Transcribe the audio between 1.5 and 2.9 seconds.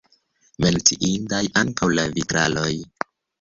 ankaŭ la vitraloj.